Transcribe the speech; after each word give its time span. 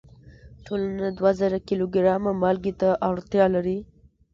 ټولنه 0.65 1.05
دوه 1.17 1.31
زره 1.39 1.57
کیلو 1.67 1.85
ګرامه 1.95 2.31
مالګې 2.41 2.73
ته 2.81 2.89
اړتیا 3.09 3.45
لري. 3.55 3.77